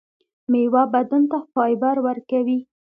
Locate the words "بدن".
0.93-1.23